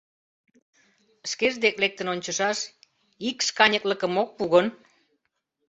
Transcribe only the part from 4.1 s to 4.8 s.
ок пу гын?..